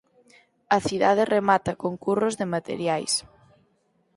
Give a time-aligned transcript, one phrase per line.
[0.75, 3.13] A cidade remata con curros de materiais.